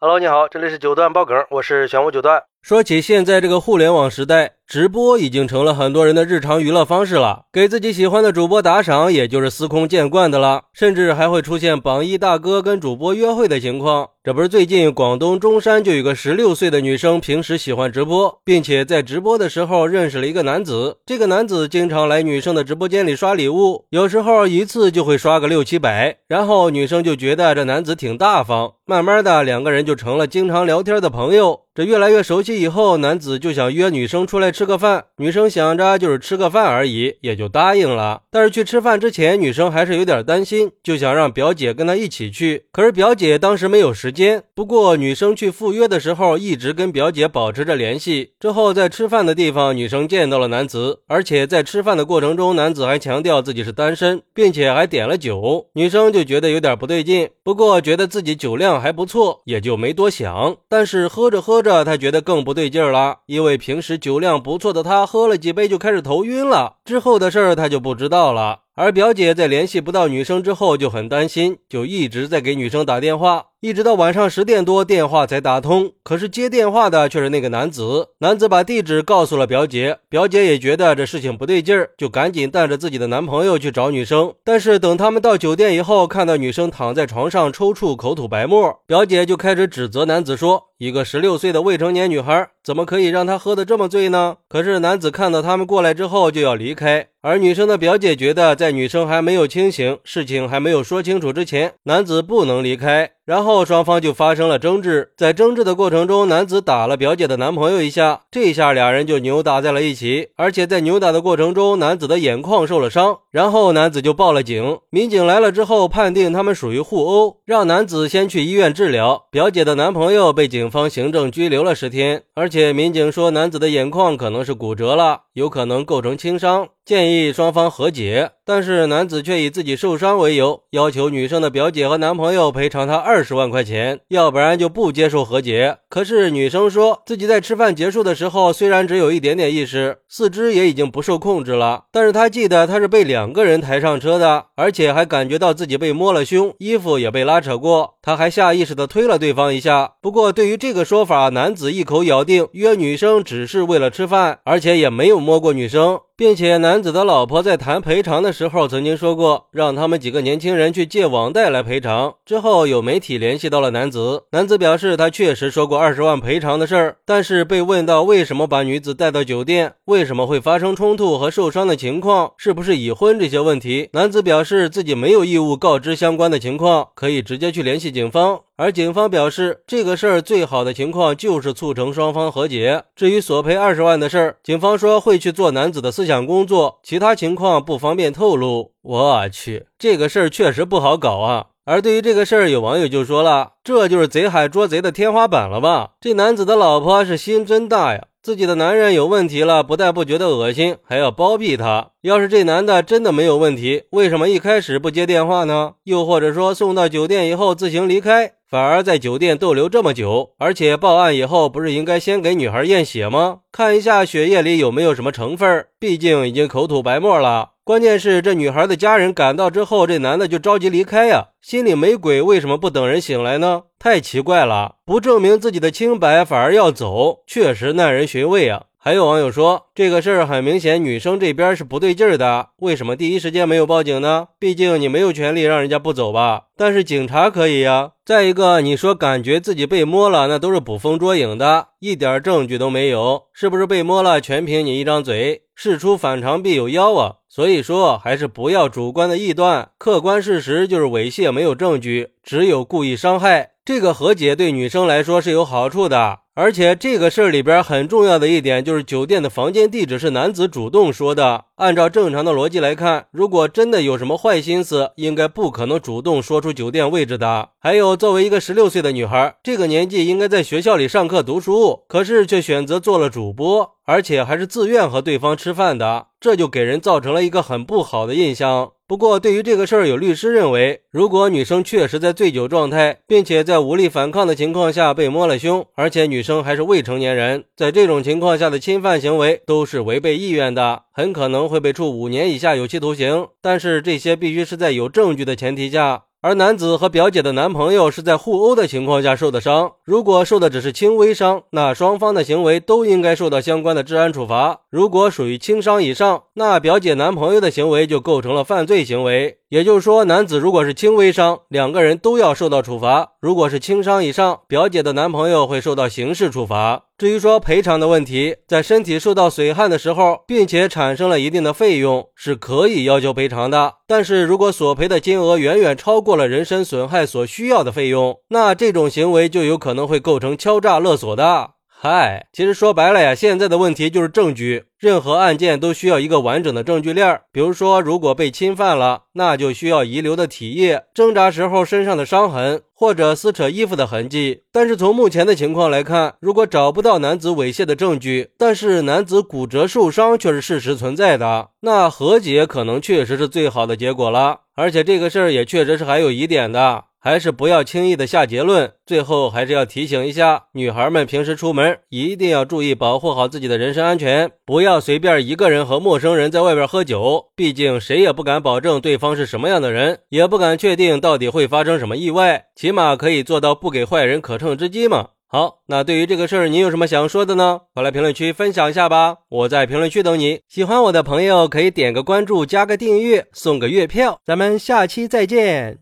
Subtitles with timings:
[0.00, 2.44] Hello，你好，这里是九段爆梗，我是玄武九段。
[2.62, 7.44] 说起现在这个互联网时代，直播已经成了很多人的日常娱乐方式了。
[7.50, 10.64] 给自己喜欢的主播打赏，也就是司空见惯的了。
[10.74, 14.10] 甚至还会出现榜一大哥跟主播约会的情况。
[14.22, 20.98] 这不是最近广东中山就有个十六岁的女生，平时喜欢直播，并且在直播的时候认识了一个男子。
[21.06, 26.18] 这个男子经常来女生的直播间里刷礼物，有时候一次就会刷个六七百。
[26.26, 31.60] 然后女生就觉得这男子挺大方，慢慢的两个人就成了经常聊天的朋友。
[31.74, 35.04] 这越来越熟悉以后，男子就想约女生出来吃个饭。
[35.18, 38.22] 女生想着就是吃个饭而已，也就答应了。
[38.28, 42.64] 但是去吃饭之前，女生还是有点担心，就想让表姐跟她一起去。
[42.72, 44.42] 可是表姐当时没有时间。
[44.54, 48.32] 不过女生去赴约的时候，一直跟表姐保持着联系。
[48.40, 55.68] 之后在吃饭的地方，女生见到了男子，而且在吃饭的过程中，男子还强调自己是单身，并且还点了酒。
[55.74, 60.56] 女生就觉得有点不对劲，不过觉得自己酒量还不错，也就没多想。
[60.68, 61.84] 但是喝着喝着。
[61.84, 66.76] 她觉得更不对劲了，因为平时酒量不不错的他，喝了几杯就开始头晕了。
[66.82, 68.60] 之后的事儿他就不知道了。
[68.80, 75.90] 而表姐在联系不到女生之后就很担心，就一直在给女生打电话，一直到晚上十点多电话才打通。
[76.04, 84.32] 可是接电话的却是那个男子，男子把地址告诉了表姐，表姐也觉得这事情不对劲儿，就赶紧带着自己的男朋友去找女生。
[84.44, 97.08] 但是等他们到酒店以后，看到女生躺在床上抽搐、口吐白沫，表姐就开始指责男子说：“一个十六岁的未成年女孩，怎么可以让她喝得这么醉呢？”可是男子看到他们过来之后就要离开。
[97.20, 103.17] 而女生的表姐觉得，在女生还没有清醒、事情还没有说清楚之前，男子不能离开。
[103.28, 110.28] 然后双方就发生了争执，在争执的过程中，男子打了表姐的男朋友一下，这一下俩人就扭打在了一起。
[110.36, 113.18] 而且在扭打的过程中，男子的眼眶受了伤。
[113.30, 119.26] 然后男子就报了警，民警来了之后，判定他们属于互殴，让男子先去医院治疗。
[119.30, 122.22] 表姐的男朋友被警方行政拘留了十天。
[122.34, 128.30] 而且民警说，男子的眼眶可能是骨折了，有可能构成轻伤，建议双方和解。
[128.50, 135.76] 但是男子却以自己受伤为由，要求女生的表姐和男朋友赔偿他二十万块钱，要不然就不接受和解。
[135.88, 149.92] 可是女生说自己在吃饭结束的时候，虽然只有一点点意识，四肢也已经不受控制了，但是她记得她是被两个人抬上车的，而且还感觉到自己被摸了胸，衣服也被拉扯过，她还下意识的推了对方一下。
[150.02, 156.00] 不过对于这个说法，男子一口咬定约女生只是为了吃饭，而且也没有摸过女生。
[156.18, 162.12] 并且男子的老婆在谈赔偿的时候曾经说过，让他们几个年轻人去借网贷来赔偿。
[162.26, 178.40] 之后有媒体联系到了男子，男子表示他确实说过二十万赔偿的事儿，但是被问到为什么把女子带到酒店，为什么会发生冲突和受伤的情况，是不是已婚这些问题，男子表示自己没有义务告知相关的情况，可以直接去联系警方。
[178.56, 182.82] 而警方表示，这个事儿最好的情况就是促成双方和解。
[182.96, 188.72] 至于索赔二十万的事儿，警方说会去做男子的思想工作，其他情况不方便透露。
[188.82, 191.46] 我去，这个事儿确实不好搞啊。
[191.64, 195.90] 而对于这个事儿，有网友就说了，这就是贼海捉贼的天花板了吧？
[196.00, 198.06] 这男子的老婆是心真大呀。
[198.22, 201.90] 自己的男人有问题了，不但不觉得恶心，还要包庇他。
[202.00, 205.72] 要是这男的真的没有问题，为什么一开始不接电话呢？
[205.84, 210.30] 又或者说送到酒店以后自行离开，反而在酒店逗留这么久？
[210.38, 213.40] 而且报案以后不是应该先给女孩验血吗？
[213.52, 215.66] 看一下血液里有没有什么成分？
[215.78, 217.50] 毕竟已经口吐白沫了。
[217.64, 223.57] 关键是这女孩的家人赶到之后，这男的就着急离开呀，心里没鬼，为什么不等人醒来呢？
[223.78, 228.64] 太奇怪了，不证明自己的清白，反而要走，确实耐人寻味啊。
[228.88, 234.28] 还有网友说，这个事儿很明显，女生这边是不对劲儿的，为什么第一时间没有报警呢？
[234.38, 236.44] 毕竟你没有权利让人家不走吧？
[236.56, 237.90] 但是警察可以呀。
[238.02, 244.22] 再一个，你说感觉自己被摸了，那都是捕风捉影的，一点证据都没有，是不是被摸了？
[244.22, 245.42] 全凭你一张嘴。
[245.54, 247.16] 事出反常必有妖啊！
[247.28, 253.50] 所以说，还是不要主观的臆断，客观事实就是猥亵没有证据，只有故意伤害。
[253.66, 256.20] 这个和解对女生来说是有好处的。
[256.40, 261.46] 而且这个事儿里边很重要的一点就是，酒店的房间地址是男子主动说的。
[261.56, 267.48] 按照正常的逻辑来看，如果真的有什么坏心思，应该不可能主动说出酒店位置的。
[267.58, 278.70] 还有，作为一个十六岁的女孩，这个年纪应该在学校里上课读书，可是却选择做了主播，而且还是自愿和对方吃饭的，这就给人造成了一个很不好的印象。
[278.88, 293.26] 不过，对于这个事儿，有律师认为，如果女生确实在醉酒状态，并且在无力反抗的情况下被摸了胸，而且女生还是未成年人，在这种情况下的侵犯行为都是违背意愿的，很可能会被处五年以下有期徒刑。
[293.42, 296.04] 但是这些必须是在有证据的前提下。
[296.20, 304.62] 而男子和表姐的男朋友是在互殴的情况下受的伤，如果受的只是轻微伤，那双方的行为都应该受到相关的治安处罚。
[304.68, 309.37] 如果属于轻伤以上，那表姐男朋友的行为就构成了犯罪行为。
[309.50, 316.82] 也就是说，男子如果是轻微伤，两个人都要受到处罚；如果是轻伤以上，表姐的男朋友会受到刑事处罚。
[316.98, 323.76] 至于说赔偿的问题，在身体受到损害的时候，并且产生了一定的费用，是可以要求赔偿的。
[323.86, 331.52] 但是如果索赔的金额远远超过了人身损害所需要的费用，那这种行为就有可能会构成敲诈勒索的。
[331.80, 334.64] 嗨，其实说白了呀，现在的问题就是证据。
[334.80, 337.20] 任何案件都需要一个完整的证据链。
[337.30, 344.42] 比如说，如果被侵犯了，那就需要遗留的体液、挣扎时候身上的伤痕，或者撕扯衣服的痕迹。
[344.50, 354.40] 但是从目前的情况来看，如果找不到男子猥亵的证据，但是男子骨折受伤却是事实存在的，那和解可能确实是最好的结果了。
[354.56, 356.86] 而且这个事儿也确实是还有疑点的。
[357.08, 358.70] 还是不要轻易的下结论。
[358.84, 367.30] 最后还是要提醒一下女孩们，平时出门一定要注意保护好自己的人身安全，不要随便一个人和陌生人在外边喝酒。
[367.34, 375.08] 毕竟谁也不敢保证对方是什么样的人，也不敢确定到底会发生什么意外，起码可以做到不给坏人可乘之机嘛。
[375.26, 377.60] 好，那对于这个事儿，你有什么想说的呢？
[377.72, 380.40] 快来评论区分享一下吧，我在评论区等你。
[380.46, 384.20] 喜欢我的朋友可以点个关注，加个订阅，送个月票。
[384.26, 385.78] 咱们下期再见。